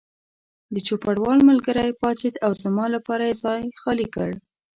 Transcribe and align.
د 0.73 0.75
چوپړوال 0.87 1.39
ملګری 1.49 1.91
پاڅېد 2.01 2.35
او 2.45 2.51
زما 2.63 2.85
لپاره 2.95 3.23
یې 3.29 3.37
ځای 3.43 3.61
خالي 3.79 4.07
کړ. 4.15 4.29